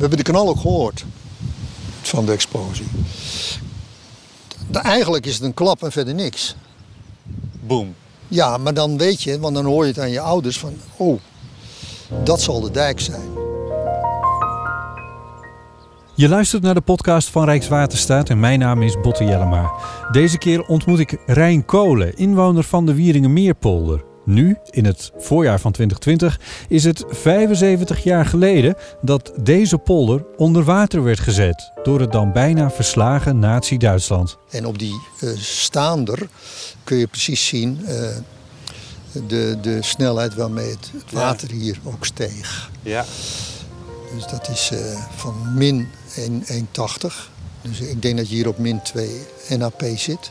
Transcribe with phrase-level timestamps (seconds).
[0.00, 1.04] We hebben de knal ook gehoord
[2.02, 2.86] van de explosie.
[4.70, 6.56] De- Eigenlijk is het een klap en verder niks.
[7.66, 7.94] Boom.
[8.28, 10.72] Ja, maar dan weet je, want dan hoor je het aan je ouders van...
[10.96, 11.18] oh,
[12.24, 13.28] dat zal de dijk zijn.
[16.14, 19.70] Je luistert naar de podcast van Rijkswaterstaat en mijn naam is Botte Jellema.
[20.12, 24.04] Deze keer ontmoet ik Rijn Kolen, inwoner van de Wieringenmeerpolder.
[24.32, 30.64] Nu, in het voorjaar van 2020, is het 75 jaar geleden dat deze polder onder
[30.64, 34.36] water werd gezet door het dan bijna verslagen Nazi-Duitsland.
[34.50, 36.28] En op die eh, staander
[36.84, 38.08] kun je precies zien eh,
[39.26, 42.70] de, de snelheid waarmee het, het water hier ook steeg.
[42.82, 43.04] Ja.
[44.14, 44.78] Dus dat is eh,
[45.16, 47.30] van min 1 1,80.
[47.62, 49.08] Dus ik denk dat je hier op min 2
[49.48, 50.30] NAP zit.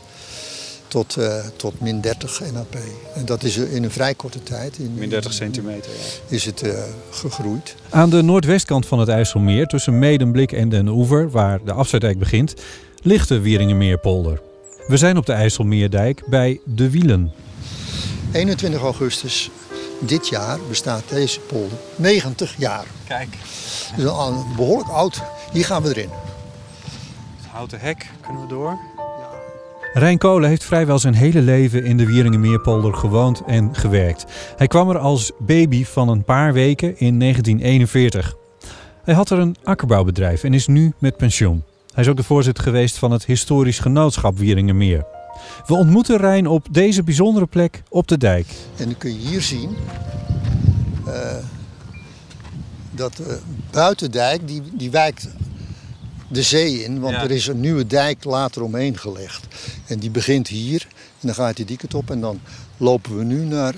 [0.90, 2.76] Tot, eh, tot min 30 NAP.
[3.14, 4.78] En dat is in een vrij korte tijd.
[4.78, 5.90] In, Min 30 centimeter.
[5.92, 6.34] Ja.
[6.34, 7.74] Is het eh, gegroeid.
[7.90, 12.54] Aan de noordwestkant van het IJsselmeer, tussen Medemblik en Den Oever, waar de afsluitdijk begint,
[13.02, 14.40] ligt de Wieringenmeerpolder.
[14.86, 17.32] We zijn op de IJsselmeerdijk bij De Wielen.
[18.32, 19.50] 21 augustus
[20.00, 22.84] dit jaar bestaat deze polder 90 jaar.
[23.06, 23.28] Kijk,
[23.96, 25.22] Dus al behoorlijk oud.
[25.52, 26.10] Hier gaan we erin.
[27.36, 28.78] het houten hek kunnen we door.
[29.92, 34.24] Rijn Kolen heeft vrijwel zijn hele leven in de Wieringenmeerpolder gewoond en gewerkt.
[34.56, 38.34] Hij kwam er als baby van een paar weken in 1941.
[39.02, 41.62] Hij had er een akkerbouwbedrijf en is nu met pensioen.
[41.94, 45.04] Hij is ook de voorzitter geweest van het historisch genootschap Wieringenmeer.
[45.66, 48.46] We ontmoeten Rijn op deze bijzondere plek op de dijk.
[48.76, 49.76] En dan kun je hier zien
[51.06, 51.36] eh,
[52.90, 53.26] dat uh,
[53.70, 55.28] buitendijk, die, die wijkt
[56.30, 57.00] de zee in.
[57.00, 57.22] Want Ja.
[57.22, 59.46] er is een nieuwe dijk later omheen gelegd.
[59.86, 62.10] En die begint hier en dan gaat die die kant op.
[62.10, 62.40] En dan
[62.76, 63.74] lopen we nu naar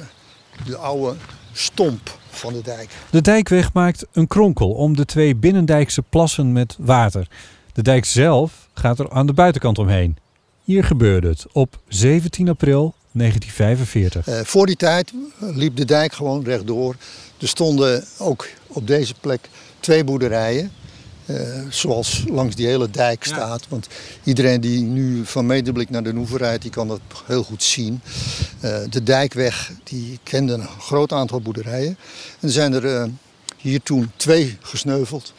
[0.66, 1.16] de oude
[1.52, 2.88] stomp van de dijk.
[3.10, 7.28] De dijkweg maakt een kronkel om de twee binnendijkse plassen met water.
[7.72, 10.16] De dijk zelf gaat er aan de buitenkant omheen.
[10.64, 14.26] Hier gebeurde het op 17 april 1945.
[14.26, 16.96] Eh, voor die tijd liep de dijk gewoon rechtdoor.
[17.40, 19.48] Er stonden ook op deze plek
[19.80, 20.72] twee boerderijen.
[21.36, 23.34] Eh, zoals langs die hele dijk Ja.
[23.34, 23.64] staat.
[23.68, 23.86] Want
[24.24, 28.00] iedereen die nu van Medeblik naar de Noever rijdt, die kan dat heel goed zien.
[28.60, 31.96] Eh, de dijkweg die kende een groot aantal boerderijen.
[32.40, 33.04] En er zijn er eh,
[33.56, 35.32] hier toen twee gesneuveld.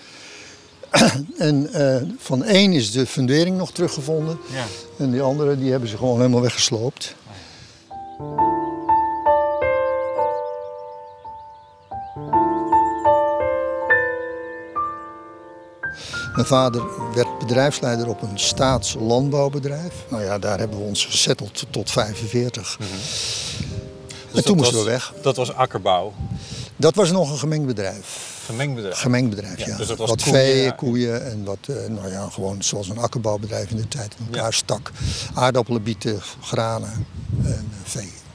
[1.37, 1.69] en
[2.17, 4.37] van één is de fundering nog teruggevonden.
[4.51, 4.65] Ja.
[4.97, 7.15] En die andere die hebben ze gewoon helemaal weggesloopt.
[16.33, 16.83] Mijn vader
[17.15, 19.93] werd bedrijfsleider op een staatslandbouwbedrijf.
[20.09, 22.77] Nou ja, daar hebben we ons gezetteld tot 45.
[22.79, 25.13] Dus en toen dat moesten was- we weg.
[25.21, 26.13] Dat was akkerbouw.
[26.75, 28.31] Dat was nog een gemengd bedrijf.
[28.45, 28.97] Gemengd bedrijf.
[28.99, 29.67] Gemengd bedrijf, ja.
[29.67, 30.71] Ja, dus dat was wat koeien, vee, ja.
[30.71, 34.43] koeien en wat, eh, nou ja, gewoon zoals een akkerbouwbedrijf in de tijd in elkaar
[34.43, 34.51] Ja.
[34.51, 34.91] stak.
[35.33, 37.05] Aardappelen, bieten, granen
[37.43, 37.72] en eh.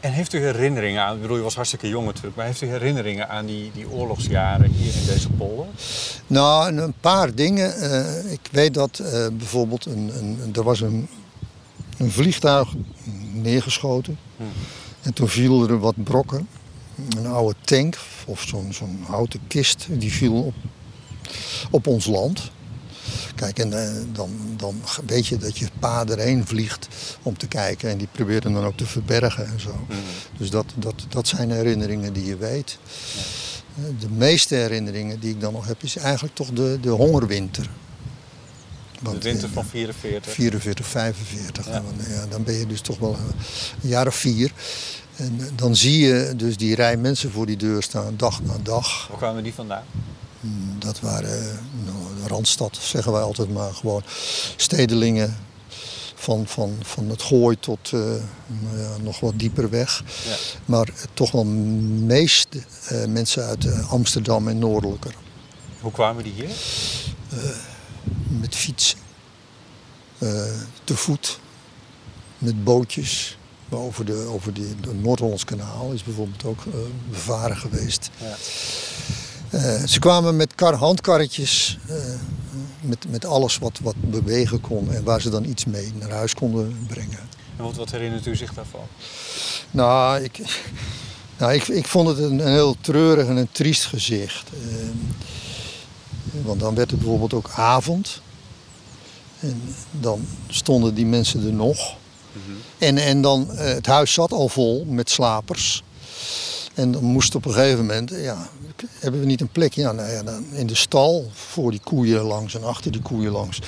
[0.01, 2.67] En heeft u herinneringen aan, ik bedoel, je was hartstikke jong natuurlijk, maar heeft u
[2.67, 5.67] herinneringen aan die, die oorlogsjaren hier in deze polder?
[6.27, 7.75] Nou, en een paar dingen.
[7.75, 11.09] Eh, ik weet dat eh, bijvoorbeeld een, een, er was een,
[11.97, 12.69] een vliegtuig
[13.33, 14.19] neergeschoten.
[15.03, 16.49] En toen vielen er wat brokken.
[17.17, 20.55] Een oude tank of zo'n zo'n houten kist, die viel op,
[21.71, 22.51] op ons land.
[23.39, 26.89] Kijk, en eh, dan, dan weet je dat je pa erheen vliegt
[27.23, 27.91] om te kijken.
[27.91, 29.87] En die probeert hem dan ook te verbergen en zo.
[30.39, 32.79] Dus dat, dat, dat zijn herinneringen die je weet.
[33.77, 37.71] Eh, De meeste herinneringen die ik dan nog heb, is eigenlijk toch de, de hongerwinter.
[39.03, 40.33] De winter in van 44.
[40.33, 41.67] 44, 45.
[41.67, 41.83] Ja.
[42.09, 43.17] Ja, dan ben je dus toch wel
[43.83, 44.53] een, jaar of vier.
[45.17, 48.57] En eh, dan zie je dus die rij mensen voor die deur staan, dag na
[48.63, 49.09] dag.
[49.09, 49.85] Waar kwamen die vandaan?
[50.79, 54.03] Dat waren, nou, de Randstad zeggen wij altijd maar, gewoon
[54.57, 55.37] stedelingen
[56.15, 58.01] van, van, van het gooi tot eh,
[58.47, 60.03] nou ja, nog wat dieper weg.
[60.25, 60.37] Ja.
[60.65, 62.49] Maar toch wel meest
[62.89, 65.15] eh, mensen uit eh, Amsterdam en noordelijker.
[65.81, 66.51] Hoe kwamen die hier?
[68.41, 68.99] Met fietsen,
[70.85, 71.41] te voet,
[72.39, 73.39] met bootjes.
[73.69, 76.73] Maar over de, over de, de Noord-Hollands kanaal is bijvoorbeeld ook eh,
[77.11, 78.11] bevaren geweest.
[78.21, 78.37] Ja.
[79.51, 81.97] Eh, ze kwamen met kar, handkarretjes, eh,
[82.81, 86.35] met, met alles wat, wat bewegen kon en waar ze dan iets mee naar huis
[86.35, 87.19] konden brengen.
[87.57, 88.87] En wat, wat herinnert u zich daarvan?
[89.71, 90.39] Nou, ik,
[91.39, 94.49] nou, ik, ik vond het een, een heel treurig en een triest gezicht.
[94.53, 94.89] Eh,
[96.45, 98.21] want dan werd het bijvoorbeeld ook avond.
[99.41, 101.97] En dan stonden die mensen er nog.
[102.79, 105.83] En, en dan, het huis zat al vol met slapers.
[106.79, 108.49] En dan moest op een gegeven moment, ja,
[108.99, 109.73] hebben we niet een plek?
[109.73, 113.33] Ja, nou ja, dan in de stal, voor die koeien langs en achter die koeien
[113.33, 113.61] langs,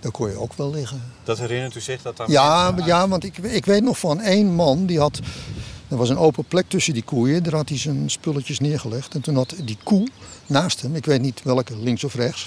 [0.00, 1.02] daar kon je ook wel liggen.
[1.24, 4.54] Dat herinnert u zich dat daar Ja, ja want ik, ik weet nog van één
[4.54, 5.20] man, die had,
[5.88, 9.14] er was een open plek tussen die koeien, daar had hij zijn spulletjes neergelegd.
[9.14, 10.08] En toen had die koe
[10.46, 12.46] naast hem, ik weet niet welke, links of rechts,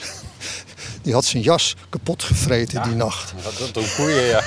[1.03, 3.33] die had zijn jas kapot gevreten die nacht.
[3.59, 4.43] Dat doen koeien, ja.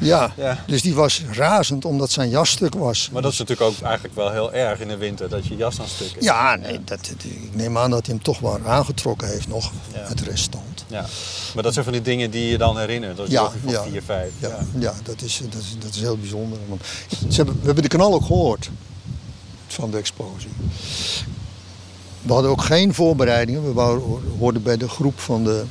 [0.00, 0.64] Ja, Ja.
[0.66, 3.08] dus die was razend omdat zijn jas stuk was.
[3.12, 5.80] Maar dat is natuurlijk ook eigenlijk wel heel erg in de winter, dat je jas
[5.80, 6.24] aan stuk is.
[6.24, 9.72] Ja, nee, dat, dat- ik neem aan dat hij hem toch wel aangetrokken heeft nog,
[9.94, 9.98] Ja.
[10.08, 10.84] het restant.
[10.86, 11.04] Ja.
[11.54, 13.16] Maar dat zijn van die dingen die je dan herinnert.
[13.16, 13.82] Dat is Ja, van ja.
[13.82, 14.32] 4, 5.
[14.38, 14.56] Ja, Ja.
[14.78, 14.94] ja.
[15.02, 16.58] dat, is, dat, is, dat is heel bijzonder.
[16.68, 16.80] Want
[17.28, 18.70] ze hebben, we hebben de knal ook gehoord
[19.66, 20.50] van de explosie.
[22.22, 23.74] We hadden ook geen voorbereidingen.
[23.74, 23.80] We
[24.38, 25.64] hoorden bij de groep van de,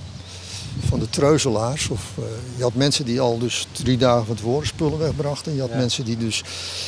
[0.87, 1.89] van de treuzelaars.
[1.89, 2.23] Of, eh,
[2.57, 5.53] je had mensen die al dus drie dagen van tevoren spullen wegbrachten.
[5.55, 5.77] Je had Ja.
[5.77, 6.43] mensen die dus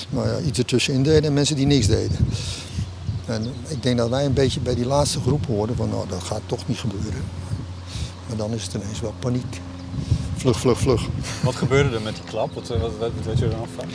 [0.09, 2.17] nou ja, iets ertussenin deden en mensen die niks deden.
[3.25, 6.23] En ik denk dat wij een beetje bij die laatste groep hoorden van nou dat
[6.23, 7.23] gaat toch niet gebeuren.
[8.27, 9.61] Maar dan is het ineens wel paniek.
[10.35, 11.01] Vlug, vlug, vlug.
[11.43, 12.53] Wat gebeurde er met die klap?
[12.53, 13.85] Wat, wat, wat, wat weet je er dan van?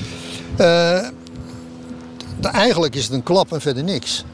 [2.52, 4.24] Eigenlijk is het een klap en verder niks.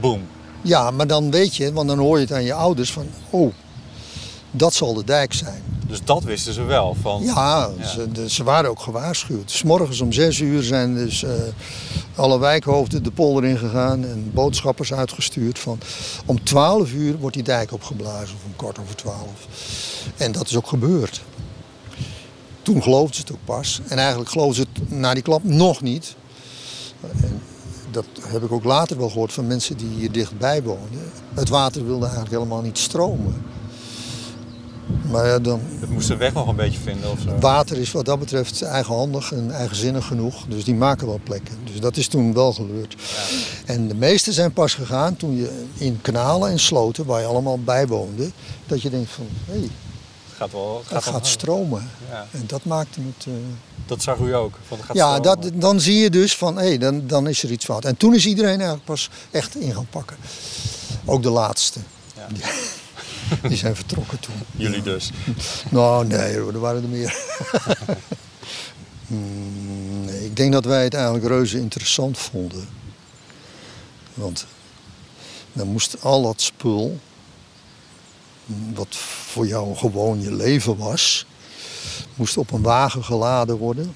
[0.00, 0.20] Boom.
[0.62, 3.52] Ja, maar dan weet je, want dan hoor je het aan je ouders van, oh,
[4.50, 5.62] dat zal de dijk zijn.
[5.86, 6.96] Dus dat wisten ze wel.
[7.00, 7.86] Van, Ja, Ja.
[7.86, 9.50] Ze, ze waren ook gewaarschuwd.
[9.50, 11.30] S morgens om zes uur zijn dus eh,
[12.14, 15.78] alle wijkhoofden de polder ingegaan en boodschappers uitgestuurd van
[16.26, 19.46] om twaalf uur wordt die dijk opgeblazen of om kwart over twaalf.
[20.16, 21.22] En dat is ook gebeurd.
[22.62, 23.80] Toen geloofden ze het ook pas.
[23.88, 26.16] En eigenlijk geloofden ze het na die klap nog niet.
[27.22, 27.42] En
[27.90, 31.12] dat heb ik ook later wel gehoord van mensen die hier dichtbij woonden.
[31.34, 33.42] Het water wilde eigenlijk helemaal niet stromen.
[35.10, 37.38] Maar ja, dan, Het moest de weg nog een beetje vinden of zo.
[37.40, 40.44] Water is wat dat betreft eigenhandig en eigenzinnig genoeg.
[40.48, 41.54] Dus die maken wel plekken.
[41.64, 42.96] Dus dat is toen wel gebeurd.
[43.66, 47.58] En de meeste zijn pas gegaan toen je in kanalen en sloten, waar je allemaal
[47.58, 48.30] bij woonde,
[48.66, 49.60] dat je denkt van, hé, hey,
[50.28, 50.78] Het gaat wel.
[50.84, 51.90] Het het gaat, gaat stromen.
[52.10, 52.26] Ja.
[52.30, 53.26] En dat maakte het...
[53.26, 53.32] eh,
[53.86, 54.58] Dat zag u ook.
[54.68, 55.40] Van, het gaat ja, stromen.
[55.40, 57.84] dat, dan zie je dus van, hé, hey, dan, dan is er iets fout.
[57.84, 60.16] En toen is iedereen eigenlijk pas echt in gaan pakken.
[61.04, 61.80] Ook de laatste.
[62.16, 62.26] Ja.
[63.48, 64.34] Die, zijn vertrokken toen.
[64.56, 65.10] Jullie dus.
[65.70, 67.16] Nou, nee er waren er meer.
[69.10, 72.68] Nee, ik denk dat wij het eigenlijk reuze interessant vonden.
[74.14, 74.46] Want
[75.52, 76.98] dan moest al dat spul,
[78.74, 81.26] wat voor jou gewoon je leven was,
[82.14, 83.94] moest op een wagen geladen worden.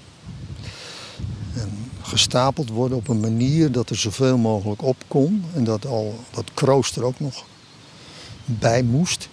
[1.55, 5.45] En gestapeld worden op een manier dat er zoveel mogelijk op kon.
[5.55, 7.45] En dat al dat kroost er ook nog
[8.59, 9.29] bij moest.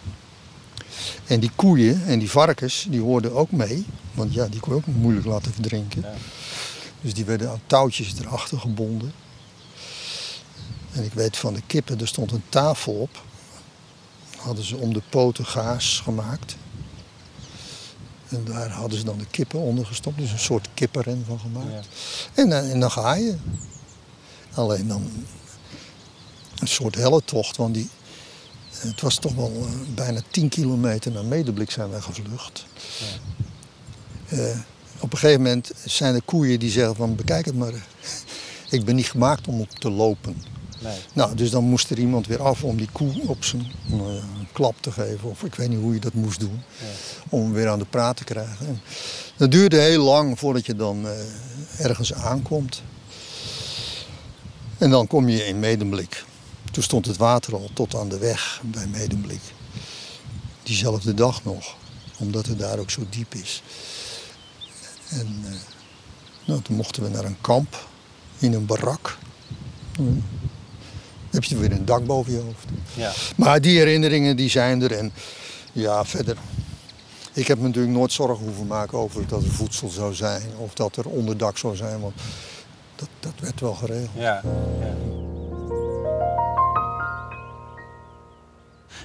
[1.28, 3.86] En die koeien en die varkens, die hoorden ook mee.
[4.14, 6.02] Want ja, die kon je ook moeilijk laten verdrinken.
[6.02, 6.14] Ja.
[7.02, 9.14] Dus die werden aan touwtjes erachter gebonden.
[10.92, 13.22] En ik weet van de kippen, er stond een tafel op.
[14.38, 16.56] Hadden ze om de poten gaas gemaakt.
[18.30, 20.18] En daar hadden ze dan de kippen onder gestopt.
[20.18, 21.72] Dus een soort kippenren van gemaakt.
[21.72, 21.82] Ja.
[22.42, 23.36] En, dan- en dan ga je.
[24.54, 25.12] Alleen dan
[26.60, 27.58] een soort helletocht.
[27.58, 27.90] Want die,
[28.80, 32.66] het was toch wel eh, bijna 10 kilometer naar Medeblik zijn wij gevlucht.
[34.28, 34.58] Eh,
[35.00, 37.74] op een gegeven moment zijn er koeien die zeggen van bekijk het maar.
[38.70, 40.44] Ik ben niet gemaakt om op te lopen.
[40.80, 40.98] Nee.
[41.14, 44.76] Nou, dus dan moest er iemand weer af om die koe op zijn een klap
[44.80, 45.30] te geven.
[45.30, 46.62] Of ik weet niet hoe je dat moest doen.
[46.80, 46.86] Ja.
[47.30, 48.68] Om hem weer aan de praat te krijgen.
[48.68, 48.82] En
[49.38, 52.82] dat duurde heel lang voordat je dan eh, ergens aankomt.
[54.78, 56.24] En dan kom je in Medemblik.
[56.72, 59.42] Toen stond het water al tot aan de weg bij Medemblik.
[60.64, 61.76] Diezelfde dag nog.
[62.18, 63.64] Omdat het daar ook zo diep is.
[65.10, 65.52] En eh,
[66.46, 67.88] nou, toen mochten we naar een kamp.
[68.40, 69.18] In een barak.
[69.96, 70.24] Dan
[71.30, 72.66] heb je weer een dak boven je hoofd.
[72.94, 73.12] Ja.
[73.36, 74.92] Maar die herinneringen die zijn er.
[74.92, 75.12] En
[75.72, 76.38] ja, verder.
[77.34, 80.50] Ik heb me natuurlijk nooit zorgen hoeven maken over dat er voedsel zou zijn.
[80.58, 82.00] Of dat er onderdak zou zijn.
[82.00, 82.14] Want
[82.96, 84.10] dat, dat werd wel geregeld.
[84.16, 84.42] Ja.
[84.80, 85.28] ja.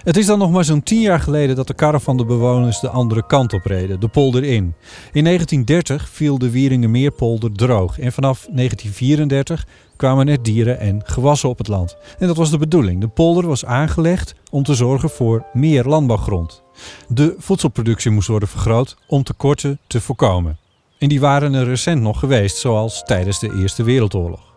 [0.04, 2.80] Het is dan nog maar zo'n tien jaar geleden dat de karren van de bewoners
[2.80, 4.74] de andere kant op reden, de polder in.
[5.12, 11.58] In 1930 viel de Wieringermeerpolder droog en vanaf 1934 kwamen er dieren en gewassen op
[11.58, 11.96] het land.
[12.18, 13.00] En dat was de bedoeling.
[13.00, 16.62] De polder was aangelegd om te zorgen voor meer landbouwgrond.
[17.08, 20.58] De voedselproductie moest worden vergroot om tekorten te voorkomen.
[20.98, 24.54] En die waren er recent nog geweest, zoals tijdens de Eerste Wereldoorlog.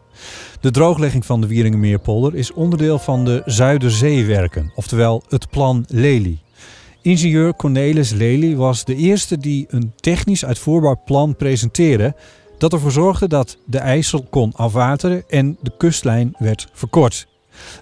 [0.61, 6.37] De drooglegging van de Wieringermeerpolder is onderdeel van de Zuiderzeewerken, oftewel het plan Lely.
[7.01, 12.15] Ingenieur Cornelis Lely was de eerste die een technisch uitvoerbaar plan presenteerde
[12.57, 17.27] dat ervoor zorgde dat de IJssel kon afwateren en de kustlijn werd verkort.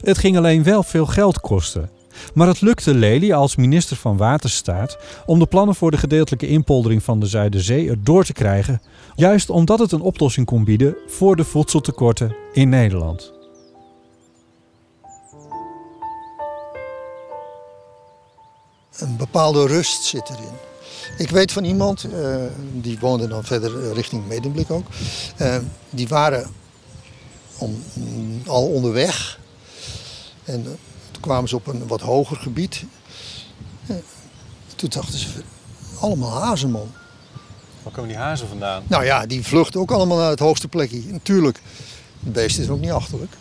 [0.02, 1.90] Het ging alleen wel veel geld kosten.
[2.34, 7.04] Maar het lukte Lely als minister van Waterstaat om de plannen voor de gedeeltelijke inpoldering
[7.04, 8.82] van de Zuiderzee erdoor te krijgen,
[9.16, 13.34] juist omdat het een oplossing kon bieden voor de voedseltekorten in Nederland.
[19.00, 20.54] Een bepaalde rust zit erin.
[21.18, 22.38] Ik weet van iemand, uh,
[22.74, 24.86] die woonde dan verder richting Medemblik ook.
[25.42, 25.56] Uh,
[25.90, 26.50] die waren
[27.58, 27.84] om,
[28.46, 29.40] al onderweg.
[30.44, 30.72] En uh,
[31.16, 32.84] toen kwamen ze op een wat hoger gebied.
[34.76, 35.28] toen dachten ze,
[36.00, 36.92] allemaal hazen man.
[37.84, 38.84] Waar komen die hazen vandaan?
[38.88, 41.02] Nou ja, die vluchten ook allemaal naar het hoogste plekje.
[41.08, 41.62] Natuurlijk,
[42.24, 43.32] het beest is ook niet achterlijk.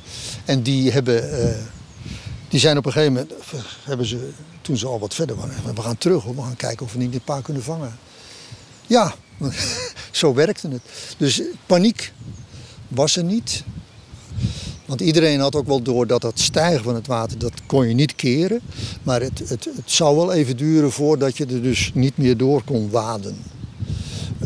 [0.45, 1.57] En die hebben,
[2.49, 3.33] die zijn op een gegeven moment,
[3.85, 5.75] hebben ze toen ze al wat verder waren.
[5.75, 6.35] We gaan terug, hoor.
[6.35, 7.99] we gaan kijken of we niet dit paar kunnen vangen.
[8.87, 9.15] Ja,
[10.11, 10.83] zo werkte het.
[11.17, 12.13] Dus paniek
[12.89, 13.65] was er niet.
[14.85, 17.95] Want iedereen had ook wel door dat het stijgen van het water, dat kon je
[17.95, 18.61] niet keren.
[19.03, 22.63] Maar het, het, het zou wel even duren voordat je er dus niet meer door
[22.65, 23.37] kon waden.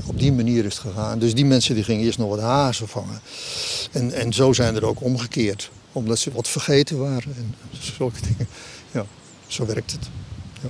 [0.07, 1.19] Op die manier is het gegaan.
[1.19, 3.21] Dus die mensen die gingen eerst nog wat hazen vangen.
[3.93, 5.71] En, en zo zijn er ook omgekeerd.
[5.93, 8.49] Omdat ze wat vergeten waren en zulke dingen.
[8.91, 9.07] Ja.
[9.47, 10.09] Zo werkt het.
[10.63, 10.69] Ja.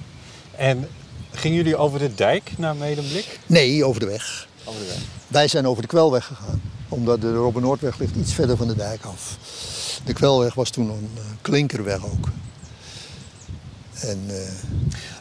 [0.56, 0.88] En
[1.30, 3.38] gingen jullie over de dijk naar Medemblik?
[3.46, 4.48] Nee, over de weg.
[4.64, 4.98] Over de weg.
[5.26, 6.62] Wij zijn over de Kwelweg gegaan.
[6.88, 9.38] Omdat de Robben Noordweg ligt iets verder van de dijk af.
[10.04, 12.28] De Kwelweg was toen een uh, klinkerweg ook.
[14.00, 14.34] En, uh,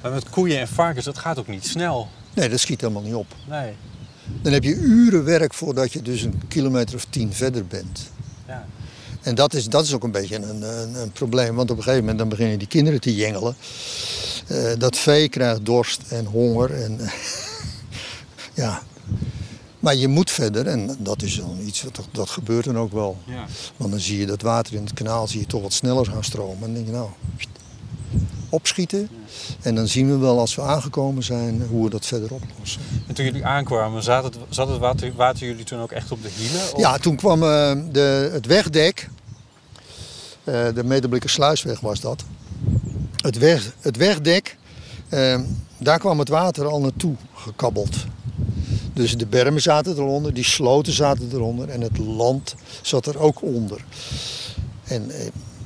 [0.02, 2.08] maar met koeien en varkens, dat gaat ook niet snel.
[2.34, 3.36] Nee, dat schiet helemaal niet op.
[3.48, 3.74] Nee.
[4.42, 8.12] Dan heb je uren werk voordat je dus een kilometer of tien verder bent.
[8.48, 8.66] Ja.
[9.22, 11.56] En dat is, dat is ook een beetje een, een, een, probleem.
[11.56, 13.56] Want op een gegeven moment dan beginnen die kinderen te jengelen.
[14.52, 16.84] Uh, dat vee krijgt dorst en honger.
[16.84, 17.00] En,
[18.54, 18.82] ja.
[19.88, 23.18] Maar je moet verder en dat is dan iets, dat, dat gebeurt dan ook wel.
[23.26, 23.46] Ja.
[23.78, 26.24] Want dan zie je dat water in het kanaal zie je toch wat sneller gaan
[26.24, 26.56] stromen.
[26.56, 27.10] En dan denk je nou,
[28.50, 29.10] opschieten.
[29.62, 32.82] En dan zien we wel als we aangekomen zijn hoe we dat verder oplossen.
[33.08, 36.22] En toen jullie aankwamen, zat het, zat het water, water jullie toen ook echt op
[36.24, 36.62] de hielen?
[36.74, 36.80] Of?
[36.80, 39.10] Ja, toen kwam uh, de, het wegdek,
[40.44, 42.24] uh, de Medeblikker Sluisweg was dat.
[43.16, 44.58] Het, weg, het wegdek,
[45.10, 45.40] uh,
[45.78, 47.96] daar kwam het water al naartoe gekabbeld.
[48.98, 53.42] Dus de bermen zaten eronder, die sloten zaten eronder en het land zat er ook
[53.42, 53.86] onder.
[54.84, 55.12] En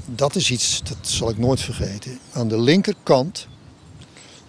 [0.06, 2.20] dat is iets, dat zal ik nooit vergeten.
[2.32, 3.48] Aan de linkerkant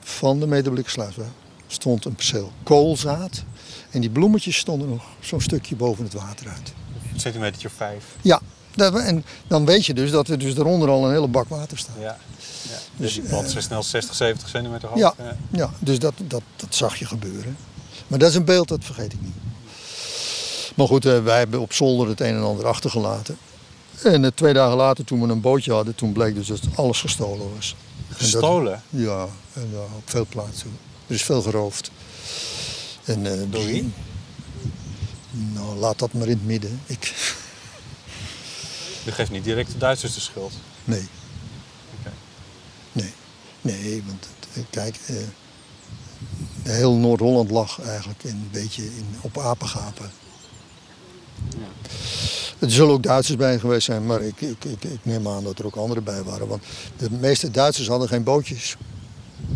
[0.01, 1.27] van de Medeblikkersluisweg
[1.67, 3.45] stond een perceel koolzaad.
[3.91, 6.73] En die bloemetjes stonden nog zo'n stukje boven het water uit.
[7.13, 8.05] Een centimeter of vijf?
[8.23, 8.41] Ja,
[8.77, 11.97] en dan weet je dus dat er dus eronder al een hele bak water staat.
[12.01, 12.19] Ja,
[12.63, 12.79] ja.
[12.97, 14.99] dus die plant uh, snel 60, 70 centimeter hoog.
[14.99, 15.37] Ja, ja.
[15.51, 17.57] ja dus dat, dat, dat zag je gebeuren.
[18.07, 19.35] Maar dat is een beeld, dat vergeet ik niet.
[20.75, 23.37] Maar goed, uh, wij hebben op zolder het een en ander achtergelaten.
[24.03, 27.01] En uh, twee dagen later, toen we een bootje hadden, toen bleek dus dat alles
[27.01, 27.77] gestolen was.
[28.11, 28.83] Gestolen?
[28.91, 30.79] Dat, ja, en, ja, op veel plaatsen.
[31.07, 31.91] Er is veel geroofd.
[33.05, 33.93] En, uh, Door wie?
[35.31, 36.81] Nou, laat dat maar in het midden.
[36.87, 37.15] Ik...
[39.07, 40.53] U geeft niet direct de Duitsers de schuld?
[40.85, 41.09] Nee.
[42.01, 42.13] Okay.
[42.93, 43.13] Nee.
[43.61, 44.27] Nee, want
[44.71, 45.17] kijk, uh,
[46.63, 50.11] heel Noord-Holland lag eigenlijk een beetje in, op apengapen.
[51.49, 51.91] Ja.
[52.59, 55.59] Er zullen ook Duitsers bij geweest zijn, maar ik, ik, ik, ik, neem aan dat
[55.59, 56.49] er ook anderen bij waren.
[56.49, 56.63] Want
[56.97, 58.77] de meeste Duitsers hadden geen bootjes.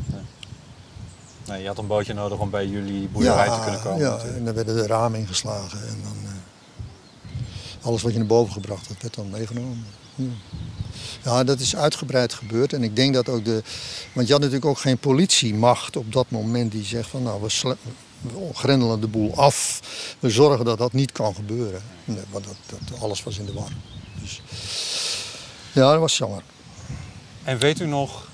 [0.07, 0.21] Nee.
[1.47, 3.99] nee je had een bootje nodig om bij jullie boerderij ja, te kunnen komen.
[3.99, 4.39] Ja, natuurlijk.
[4.39, 5.89] en dan werden de ramen ingeslagen.
[5.89, 6.31] En dan, uh,
[7.87, 9.85] alles wat je naar boven gebracht had, werd dan meegenomen.
[10.15, 10.25] Ja.
[11.25, 12.73] Ja, dat is uitgebreid gebeurd.
[12.73, 13.63] En ik denk dat ook de...
[14.13, 17.23] Want je had natuurlijk ook geen politiemacht op dat moment die zegt van...
[17.23, 17.77] nou, we,
[18.21, 19.81] we grendelen de boel af.
[20.19, 21.83] We zorgen dat dat niet kan gebeuren.
[22.05, 23.71] Nee, want dat, dat, alles was in de war.
[24.21, 24.41] Dus,
[25.73, 26.43] ja, dat was jammer.
[27.45, 28.29] En weet u nog,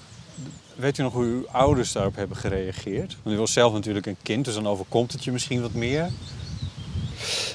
[0.76, 3.16] weet u nog hoe uw ouders daarop hebben gereageerd?
[3.22, 6.10] Want u was zelf natuurlijk een kind, dus dan overkomt het je misschien wat meer.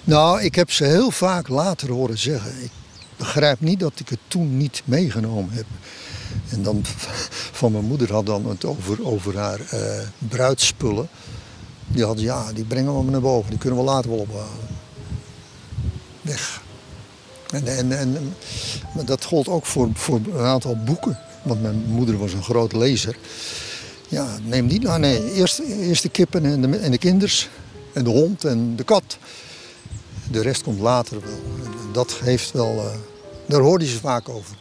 [0.03, 2.63] Nou, ik heb ze heel vaak later horen zeggen.
[2.63, 2.71] Ik
[3.17, 5.65] begrijp niet dat ik het toen niet meegenomen heb.
[6.49, 6.81] En dan
[7.59, 9.79] van mijn moeder had dan het over, over haar uh,
[10.17, 11.07] bruidspullen.
[11.87, 14.67] Die had ja, die brengen we naar boven, die kunnen we later wel ophalen.
[16.21, 16.61] Weg.
[17.49, 18.35] En, en, en
[19.05, 21.19] dat gold ook voor, voor een aantal boeken.
[21.43, 23.17] Want mijn moeder was een groot lezer.
[24.07, 24.99] Ja, neem die nou.
[24.99, 27.49] Nee, eerst, eerst de kippen en de, en de kinders.
[27.93, 29.17] En de hond en de kat.
[30.31, 31.56] De rest komt later wel.
[31.97, 32.75] Dat heeft wel...
[32.75, 32.85] Uh,
[33.45, 34.55] daar hoorde ze vaak over.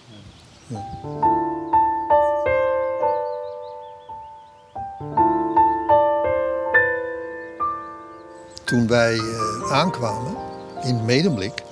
[8.64, 10.36] Toen wij uh, aankwamen,
[10.82, 11.62] in Medemblik.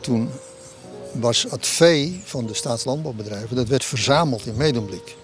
[0.00, 0.30] Toen
[1.12, 5.16] was het vee van de staatslandbouwbedrijven, dat werd verzameld in Medemblik.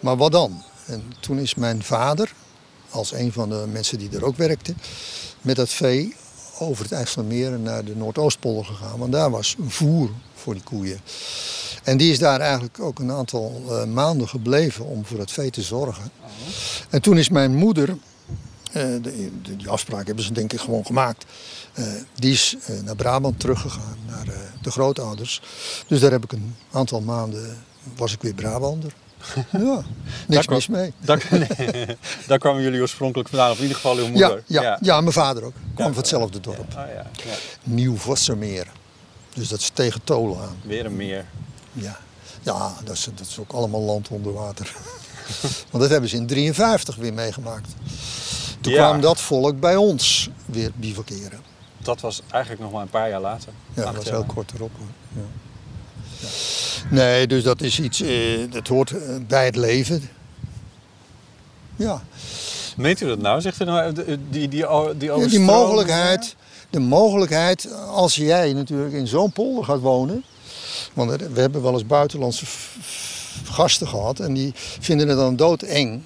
[0.00, 0.62] Maar wat dan?
[0.86, 2.32] En toen is mijn vader,
[2.90, 4.74] als een van de mensen die er ook werkte,
[5.40, 6.16] met dat vee
[6.58, 8.98] over het IJsselmeer naar de Noordoostpolder gegaan.
[8.98, 11.00] Want daar was voer voor die koeien.
[11.82, 15.50] En die is daar eigenlijk ook een aantal uh, maanden gebleven om voor het vee
[15.50, 16.10] te zorgen.
[16.90, 17.96] En toen is mijn moeder, uh,
[18.74, 21.24] de, die afspraak hebben ze denk ik gewoon gemaakt.
[21.78, 24.26] Uh, die is naar Brabant teruggegaan, naar
[24.62, 25.42] de grootouders.
[25.86, 27.64] Dus daar heb ik een aantal maanden,
[27.96, 28.92] was ik weer Brabander.
[29.50, 29.82] Ja,
[30.26, 30.92] niks mis mee.
[30.98, 31.86] Daar, nee,
[32.28, 34.42] daar kwamen jullie oorspronkelijk vandaan, of in ieder geval uw moeder.
[34.46, 35.00] Ja, ja, ja.
[35.00, 35.54] mijn vader ook.
[35.74, 36.72] Kwam van hetzelfde dorp.
[36.72, 37.06] Ja.
[37.26, 38.66] Oh, Nieuw-Vossermeer.
[39.34, 40.56] Dus dat is tegen Tolen aan.
[40.62, 41.24] Weer een meer.
[41.72, 41.98] Ja,
[42.42, 44.72] ja dat, is, dat is ook allemaal land onder water.
[45.70, 47.74] Want dat hebben ze in 53 weer meegemaakt.
[48.60, 51.40] Toen kwam dat volk bij ons weer bivakeren.
[51.78, 53.52] Dat was eigenlijk nog maar een paar jaar later.
[53.74, 54.70] Ja, dat was heel kort erop.
[54.78, 55.24] Hoor.
[56.90, 60.08] Nee, dus dat is iets, eh, dat hoort eh, bij het leven.
[61.76, 62.02] Ja.
[62.76, 63.40] Meent u dat nou?
[63.40, 66.36] Zegt u nou die, die, die, die, ja, die mogelijkheid,
[66.70, 70.24] de mogelijkheid, als jij natuurlijk in zo'n polder gaat wonen.
[70.92, 72.44] Want we hebben wel eens buitenlandse
[73.44, 76.02] gasten gehad en die vinden het dan doodeng.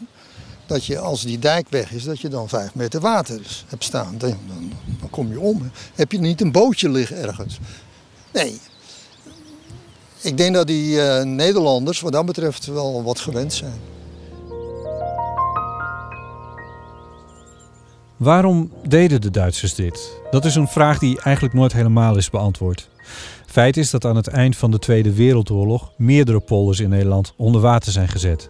[0.67, 4.15] Dat je als die dijk weg is, dat je dan vijf meter water hebt staan.
[4.19, 5.71] Dan, dan, dan kom je om.
[5.95, 7.59] Heb je niet een bootje liggen ergens?
[8.33, 8.61] Nee,
[10.23, 13.81] ik denk dat die uh, Nederlanders wat dat betreft wel wat gewend zijn.
[18.17, 20.21] Waarom deden de Duitsers dit?
[20.31, 22.89] Dat is een vraag die eigenlijk nooit helemaal is beantwoord.
[23.47, 27.61] Feit is dat aan het eind van de Tweede Wereldoorlog meerdere polders in Nederland onder
[27.61, 28.49] water zijn gezet.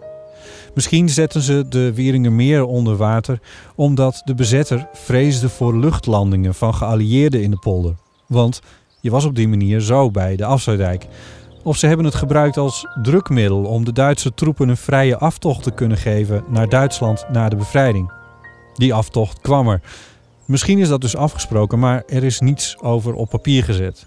[0.74, 3.40] Misschien zetten ze de Wieringermeer onder water
[3.74, 7.94] omdat de bezetter vreesde voor luchtlandingen van geallieerden in de polder.
[8.26, 8.60] Want
[9.00, 11.06] je was op die manier zo bij de Afsluitdijk.
[11.62, 15.70] Of ze hebben het gebruikt als drukmiddel om de Duitse troepen een vrije aftocht te
[15.70, 18.12] kunnen geven naar Duitsland na de bevrijding.
[18.74, 19.80] Die aftocht kwam er.
[20.44, 24.06] Misschien is dat dus afgesproken, maar er is niets over op papier gezet.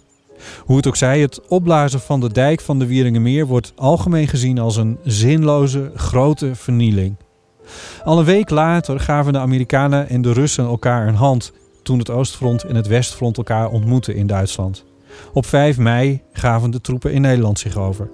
[0.66, 4.60] Hoe het ook zij, het opblazen van de dijk van de Wieringermeer wordt algemeen gezien
[4.60, 7.16] als een zinloze, grote vernieling.
[8.04, 11.52] Al een week later gaven de Amerikanen en de Russen elkaar een hand
[11.84, 14.86] toen het Oostfront en het Westfront elkaar ontmoetten in Duitsland.
[15.34, 18.10] Op 5 mei gaven de troepen in Nederland zich over.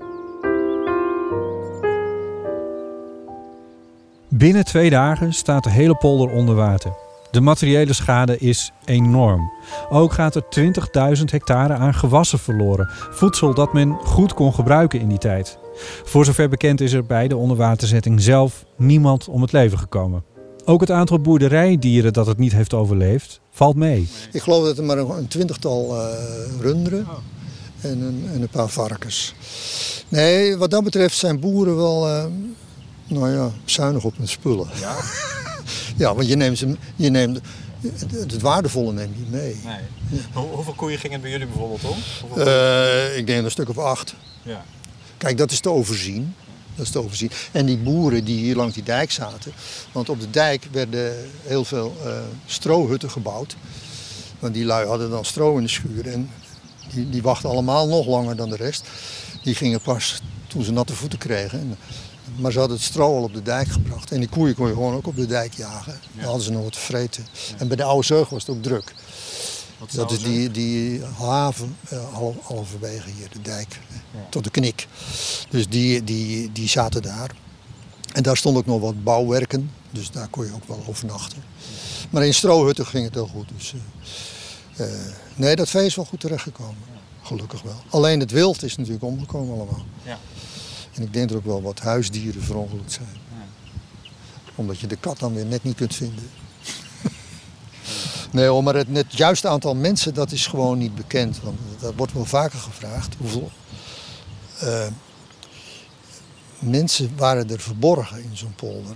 [4.28, 6.92] Binnen twee dagen staat de hele polder onder water.
[7.32, 9.52] De materiële schade is enorm.
[9.90, 10.44] Ook gaat er
[11.18, 12.90] 20.000 hectare aan gewassen verloren.
[13.10, 15.58] Voedsel dat men goed kon gebruiken in die tijd.
[16.04, 20.24] Voor zover bekend is er bij de onderwaterzetting zelf niemand om het leven gekomen.
[20.69, 24.08] Ook het aantal boerderijdieren dat het niet heeft overleefd, valt mee.
[24.32, 26.08] Ik geloof dat er maar een twintigtal uh,
[26.60, 27.08] runderen
[27.82, 29.34] en een, en een, paar varkens.
[30.08, 32.25] Nee, wat dat betreft zijn boeren wel uh,
[33.08, 34.67] nou ja, zuinig op hun spullen.
[34.79, 34.95] Ja?
[36.05, 37.39] ja, want je neemt, ze, je neemt
[38.12, 39.55] het, waardevolle neem je mee.
[39.65, 40.21] Nee.
[40.34, 41.97] hoeveel koeien gingen bij jullie bijvoorbeeld om?
[42.38, 44.15] Uh, ik denk een stuk of acht.
[44.43, 44.63] Ja.
[45.17, 46.36] Kijk, dat is te overzien.
[46.80, 47.32] Dat is te overzien.
[47.52, 49.52] En die boeren die hier langs die dijk zaten.
[49.92, 51.13] Want op de dijk werden
[51.44, 52.12] heel veel uh,
[52.46, 53.56] strohutten gebouwd.
[54.39, 56.08] Want die lui hadden dan stro in de schuur.
[56.08, 56.30] En
[56.94, 58.88] die, die wachten allemaal nog langer dan de rest.
[59.44, 61.60] Die gingen pas toen ze natte voeten kregen.
[61.60, 61.78] En,
[62.36, 64.12] maar ze hadden het stro al op de dijk gebracht.
[64.12, 66.00] En die koeien kon je gewoon ook op de dijk jagen.
[66.15, 67.26] Dan hadden ze nog wat te vreten.
[67.58, 68.94] En bij de oude zeug was het ook druk.
[69.88, 72.04] Dat is die, die haven uh,
[72.42, 73.80] halverwege hier, de dijk,
[74.30, 74.88] tot de knik.
[75.50, 77.36] Dus die, die, die zaten daar.
[78.13, 81.44] En daar stond ook nog wat bouwwerken, dus daar kon je ook wel overnachten.
[82.10, 83.50] Maar in Strohutten ging het heel goed.
[83.58, 84.94] Dus, uh, uh,
[85.36, 86.84] nee, dat vee is wel goed terechtgekomen.
[87.22, 87.82] Gelukkig wel.
[87.89, 89.86] Alleen het wild is natuurlijk omgekomen allemaal.
[90.04, 90.18] Ja.
[90.94, 93.18] En ik denk dat er ook wel wat huisdieren verongelukt zijn.
[93.32, 93.46] Ja.
[94.56, 96.30] Omdat je de kat dan weer net niet kunt vinden.
[98.32, 101.39] Nee maar het, het juiste aantal mensen dat is gewoon niet bekend.
[101.44, 103.15] Want dat wordt wel vaker gevraagd.
[103.18, 103.52] Hoeveel
[104.63, 104.88] uh,
[106.60, 108.96] mensen waren er verborgen in zo'n polder?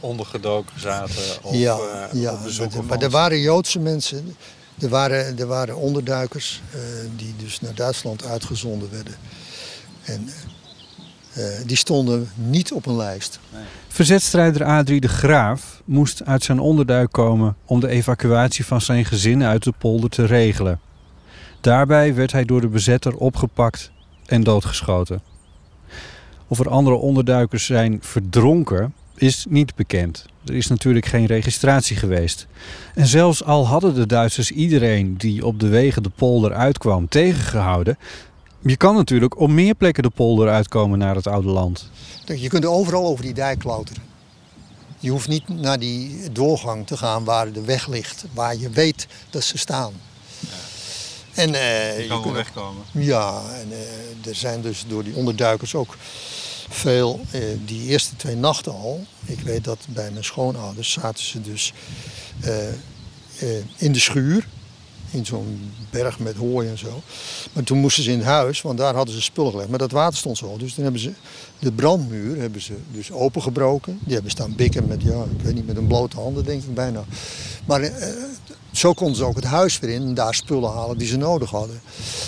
[0.00, 4.36] Ondergedoken zaten of ja, uh, ja, maar, maar er waren Joodse mensen,
[4.78, 6.80] er waren, er waren onderduikers uh,
[7.16, 9.16] die dus naar Duitsland uitgezonden werden.
[10.04, 10.30] En
[11.38, 13.40] uh, die stonden niet op een lijst.
[13.52, 13.62] Nee.
[13.88, 19.42] Verzetstrijder Adrie de Graaf moest uit zijn onderduik komen om de evacuatie van zijn gezin
[19.42, 20.80] uit de polder te regelen.
[21.60, 23.90] Daarbij werd hij door de bezetter opgepakt
[24.26, 25.22] en doodgeschoten.
[26.48, 30.26] Of er andere onderduikers zijn verdronken, is niet bekend.
[30.44, 32.46] Er is natuurlijk geen registratie geweest.
[32.94, 37.98] En zelfs al hadden de Duitsers iedereen die op de wegen de polder uitkwam tegengehouden,
[38.60, 41.90] je kan natuurlijk op meer plekken de polder uitkomen naar het oude land.
[42.24, 44.02] Je kunt overal over die dijk klauteren.
[44.98, 49.06] Je hoeft niet naar die doorgang te gaan waar de weg ligt, waar je weet
[49.30, 49.92] dat ze staan.
[51.34, 52.82] En, uh, je kan wel wegkomen.
[52.90, 55.96] Ja, en uh, er zijn dus door die onderduikers ook
[56.68, 59.06] veel, uh, die eerste twee nachten al.
[59.24, 61.72] Ik weet dat bij mijn schoonouders zaten ze dus
[63.76, 64.46] in de schuur
[65.10, 67.02] in zo'n berg met hooi en zo.
[67.52, 69.68] Maar toen moesten ze in huis, want daar hadden ze spullen gelegd.
[69.68, 70.56] Maar dat water stond zo.
[70.56, 71.12] Dus toen hebben ze
[71.58, 73.98] de brandmuur hebben ze dus opengebroken.
[74.04, 76.74] Die hebben staan bikken met, ja, ik weet niet, met een blote handen denk ik
[76.74, 77.04] bijna.
[77.64, 78.08] Maar eh,
[78.72, 81.50] zo konden ze ook het huis weer in en daar spullen halen die ze nodig
[81.50, 81.80] hadden.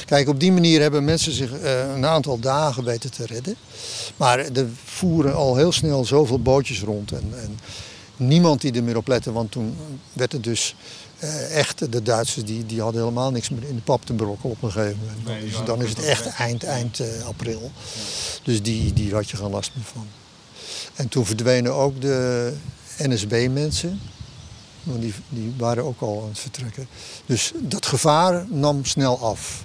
[0.07, 3.55] Kijk, op die manier hebben mensen zich eh, een aantal dagen weten te redden.
[4.17, 7.13] Maar er voeren al heel snel zoveel bootjes rond.
[7.13, 7.59] En, en
[8.17, 9.77] niemand die er meer op lette, want toen
[10.13, 10.75] werd het dus
[11.53, 14.63] echt, de Duitsers die, die hadden helemaal niks meer in de pap te brokken op
[14.63, 15.27] een gegeven moment.
[15.27, 17.71] Nee, dus dan is het echt eind, eind uh, april.
[18.43, 20.07] Dus die, die had je geen last meer van.
[20.95, 22.53] En toen verdwenen ook de
[22.99, 24.01] NSB-mensen.
[24.83, 26.87] Want die, die waren ook al aan het vertrekken.
[27.27, 29.65] Dus dat gevaar nam snel af.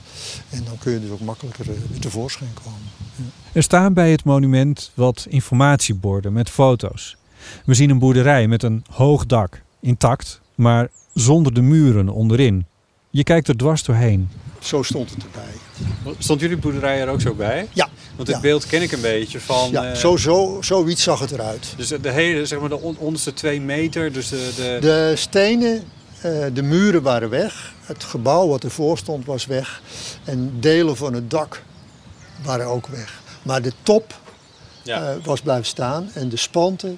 [0.49, 2.79] En dan kun je dus ook makkelijker uh, weer tevoorschijn komen.
[3.15, 3.23] Ja.
[3.51, 7.17] Er staan bij het monument wat informatieborden met foto's.
[7.65, 12.65] We zien een boerderij met een hoog dak, intact, maar zonder de muren onderin.
[13.09, 14.29] Je kijkt er dwars doorheen.
[14.59, 16.15] Zo stond het erbij.
[16.17, 17.67] Stond jullie boerderij er ook zo bij?
[17.73, 17.89] Ja.
[18.15, 19.71] Want het beeld ken ik een beetje van...
[19.71, 21.73] Ja, uh, zo, zo, zoiets zag het eruit.
[21.77, 24.51] Dus de hele, zeg maar de onderste twee meter, dus de...
[24.55, 25.83] De, de stenen,
[26.25, 27.73] uh, de muren waren weg.
[27.81, 29.81] Het gebouw wat ervoor stond was weg.
[30.23, 31.63] En delen van het dak
[32.43, 33.21] waren ook weg.
[33.41, 34.19] Maar de top
[34.83, 35.01] ja.
[35.01, 36.97] uh, was blijven staan en de spanten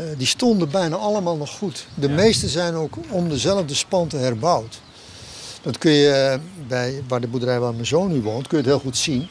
[0.00, 1.86] uh, die stonden bijna allemaal nog goed.
[1.94, 2.14] De ja.
[2.14, 4.80] meeste zijn ook om dezelfde spanten herbouwd.
[5.62, 8.64] Dat kun je uh, bij waar de boerderij waar mijn zoon nu woont, kun je
[8.64, 9.28] het heel goed zien.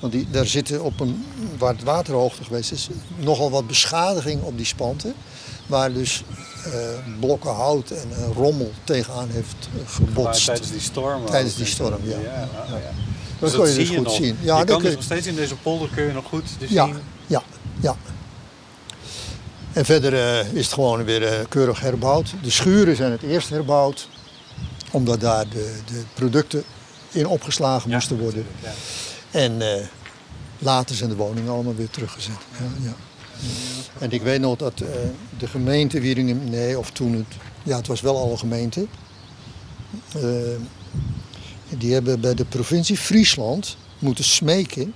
[0.00, 1.24] Want die, daar zitten op een,
[1.58, 5.14] waar het waterhoogte geweest is, nogal wat beschadiging op die spanten.
[5.66, 6.24] Waar dus
[6.66, 6.72] uh,
[7.20, 10.46] blokken hout en rommel tegenaan heeft gebotst.
[10.46, 11.26] Maar tijdens die storm?
[11.26, 12.18] Tijdens die storm, ja.
[12.18, 12.18] ja.
[12.18, 12.48] ja.
[12.64, 12.90] Oh, ja.
[13.40, 14.14] Dus dat, dat kun je dus goed nog.
[14.14, 14.36] zien.
[14.40, 16.84] Ja, je kan dus nog steeds in deze polder kun je nog goed dus ja,
[16.84, 16.96] zien.
[17.26, 17.42] Ja,
[17.80, 17.96] ja.
[19.72, 22.34] En verder uh, is het gewoon weer uh, keurig herbouwd.
[22.42, 24.08] De schuren zijn het eerst herbouwd,
[24.90, 26.64] omdat daar de, de producten
[27.10, 28.46] in opgeslagen ja, moesten worden.
[28.62, 28.72] Ja.
[29.30, 29.74] En uh,
[30.58, 32.38] later zijn de woningen allemaal weer teruggezet.
[32.58, 32.94] Ja, ja.
[33.98, 34.78] En ik weet nog dat
[35.38, 38.86] de gemeente Wieringen, nee, of toen het, ja, het was wel al een gemeente.
[41.68, 44.94] die hebben bij de provincie Friesland moeten smeken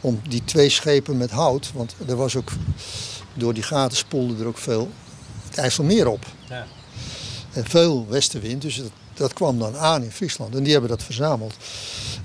[0.00, 2.50] om die twee schepen met hout, want er was ook
[3.34, 4.90] door die gaten spoelde er ook veel
[5.48, 6.26] het IJsselmeer op.
[6.48, 6.66] Ja.
[7.52, 10.54] En veel westenwind, dus dat, dat, kwam dan aan in Friesland.
[10.54, 11.54] En die hebben dat verzameld.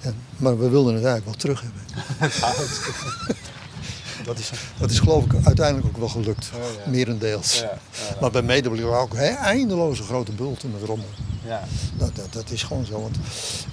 [0.01, 1.81] En, maar we wilden het eigenlijk wel terug hebben.
[4.25, 6.91] dat, is, dat is geloof ik uiteindelijk ook wel gelukt, oh, ja.
[6.91, 7.59] merendeels.
[7.59, 7.77] Ja,
[8.21, 11.09] maar bij Medeblik ook he, eindeloze grote bulten met rommel.
[11.45, 11.63] Ja.
[11.97, 13.01] Dat, dat, dat is gewoon zo.
[13.01, 13.17] Want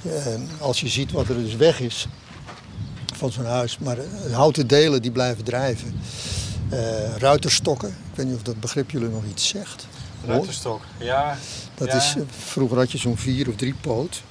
[0.02, 2.08] eh, als je ziet wat er dus weg is
[3.14, 6.00] van zo'n huis, maar de houten delen die blijven drijven.
[6.74, 7.88] Uh, ruiterstokken.
[7.88, 9.86] Ik weet niet of dat begrip jullie nog iets zegt.
[10.26, 11.36] Ruiterstok, ja.
[11.74, 11.94] Dat ja.
[11.94, 14.22] is, vroeger had je zo'n vier of drie poot.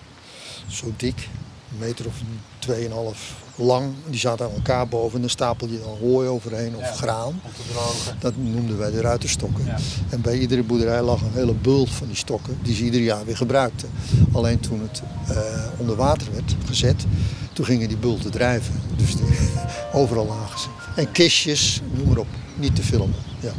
[0.68, 1.30] Zo dik.
[1.72, 2.14] Een meter of
[2.60, 3.94] tweeënhalf lang.
[4.08, 7.28] Die zaten aan elkaar boven en dan stapel je dan hooi overheen of ja, graan.
[7.28, 8.18] Om te drogen.
[8.20, 9.66] Dat noemden wij de ruiterstokken.
[9.66, 9.78] Ja.
[10.10, 13.26] En bij iedere boerderij lag een hele bult van die stokken die ze ieder jaar
[13.26, 13.90] weer gebruikten.
[14.32, 15.02] Alleen toen het
[15.32, 15.38] uh,
[15.78, 17.06] onder water werd gezet,
[17.54, 18.82] toen gingen die bulten drijven.
[18.96, 19.26] Dus die,
[20.02, 20.83] overal lagen ze.
[20.96, 22.28] En kistjes, noem maar op.
[22.56, 23.16] Niet te filmen.
[23.40, 23.52] Ja.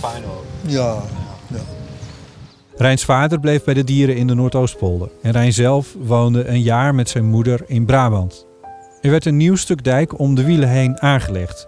[0.00, 0.44] Fijn hoor.
[0.66, 1.02] Ja.
[1.46, 1.60] ja.
[2.76, 5.10] Rijns vader bleef bij de dieren in de Noordoostpolder.
[5.22, 8.46] En Rijn zelf woonde een jaar met zijn moeder in Brabant.
[9.00, 11.66] Er werd een nieuw stuk dijk om de wielen heen aangelegd.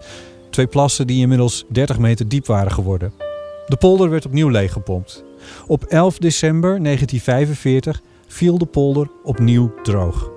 [0.49, 3.13] Twee plassen die inmiddels 30 meter diep waren geworden.
[3.67, 5.23] De polder werd opnieuw leeggepompt.
[5.67, 10.32] Op 11 december 1945 viel de polder opnieuw droog.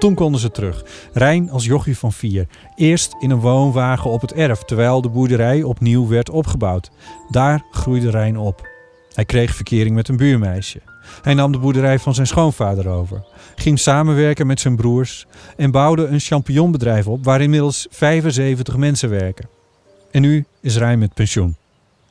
[0.00, 0.84] Toen konden ze terug.
[1.12, 2.46] Rijn als jochie van vier.
[2.74, 6.90] Eerst in een woonwagen op het erf, terwijl de boerderij opnieuw werd opgebouwd.
[7.28, 8.68] Daar groeide Rijn op.
[9.14, 10.80] Hij kreeg verkering met een buurmeisje.
[11.22, 16.06] Hij nam de boerderij van zijn schoonvader over, ging samenwerken met zijn broers en bouwde
[16.06, 19.48] een champignonbedrijf op waar inmiddels 75 mensen werken.
[20.10, 21.56] En nu is Rijn met pensioen.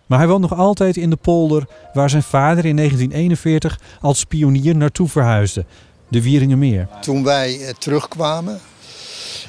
[0.05, 4.75] Maar hij woont nog altijd in de polder waar zijn vader in 1941 als pionier
[4.75, 5.65] naartoe verhuisde,
[6.09, 6.87] de Wieringenmeer.
[7.01, 8.59] Toen wij terugkwamen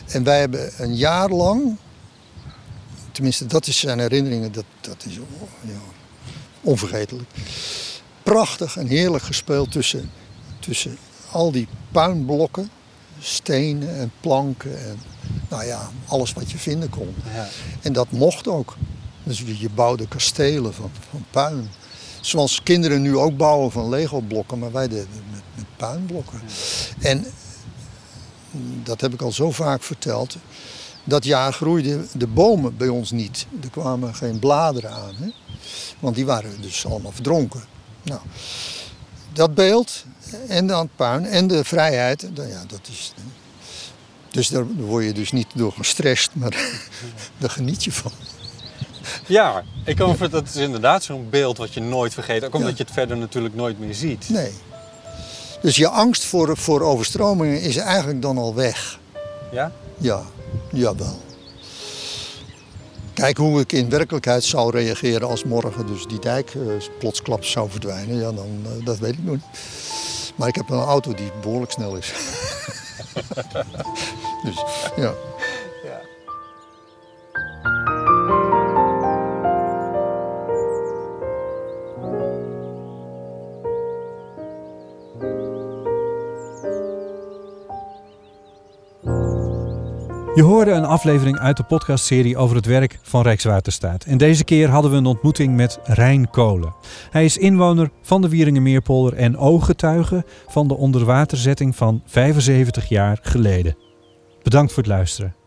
[0.06, 1.76] en wij hebben een jaar lang
[3.20, 5.14] tenminste, dat is zijn herinneringen, dat, dat is
[5.60, 5.72] ja,
[6.60, 7.30] onvergetelijk.
[8.22, 10.10] Prachtig en heerlijk gespeeld tussen,
[10.58, 10.98] tussen
[11.30, 12.70] al die puinblokken,
[13.18, 14.98] stenen en planken en
[15.48, 17.14] nou ja, alles wat je vinden kon.
[17.34, 17.48] Ja.
[17.82, 18.76] En dat mocht ook.
[19.22, 21.70] Dus je bouwde kastelen van, van puin.
[22.20, 26.40] Zoals kinderen nu ook bouwen van Lego-blokken, maar wij deden met, puinblokken.
[27.00, 27.26] En
[28.82, 30.36] dat heb ik al zo vaak verteld.
[31.04, 33.46] Dat jaar groeiden de bomen bij ons niet.
[33.62, 35.14] Er kwamen geen bladeren aan.
[35.14, 35.28] Hè?
[35.98, 37.64] Want die waren dus allemaal verdronken.
[38.02, 38.20] Nou,
[39.32, 40.04] dat beeld
[40.48, 43.12] en dan het puin en de vrijheid, nou ja, dat is.
[44.30, 46.50] Dus daar word je dus niet door gestrest, maar
[47.38, 48.12] daar geniet je van.
[49.26, 52.44] Ja, ik kan me dat is inderdaad zo'n beeld wat je nooit vergeet.
[52.44, 52.76] Ook omdat Ja.
[52.76, 54.28] je het verder natuurlijk nooit meer ziet.
[54.28, 54.52] Nee.
[55.62, 58.98] Dus je angst voor, voor overstromingen is eigenlijk dan al weg.
[59.52, 59.72] Ja?
[59.98, 60.22] Ja,
[60.72, 61.20] jawel.
[63.14, 66.60] Kijk hoe ik in werkelijkheid zou reageren als morgen dus die dijk eh,
[66.98, 68.16] plotsklaps zou verdwijnen.
[68.16, 69.60] Ja, dan, eh, dat weet ik nog niet.
[70.36, 72.12] Maar ik heb een auto die behoorlijk snel is.
[74.44, 74.64] dus.
[74.96, 75.12] Ja.
[90.40, 94.04] Je hoorde een aflevering uit de podcastserie over het werk van Rijkswaterstaat.
[94.04, 96.74] En deze keer hadden we een ontmoeting met Rijn Kolen.
[97.10, 103.76] Hij is inwoner van de Wieringenmeerpolder en ooggetuige van de onderwaterzetting van 75 jaar geleden.
[104.42, 105.39] Bedankt voor het luisteren.